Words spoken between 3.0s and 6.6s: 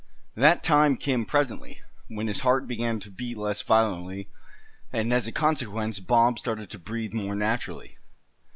to beat less violently; and as a consequence Bob